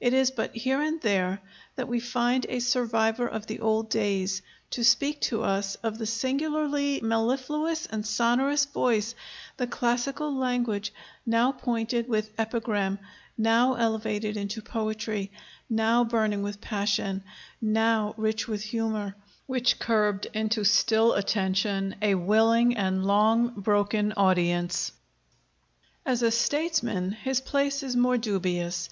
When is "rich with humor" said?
18.16-19.14